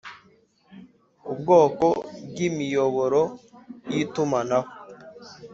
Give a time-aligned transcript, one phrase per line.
[1.31, 1.85] ubwoko
[2.29, 3.21] bw imiyoboro
[3.91, 4.69] y itumanaho